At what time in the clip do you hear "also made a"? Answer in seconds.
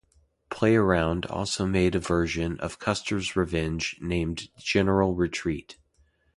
1.29-1.99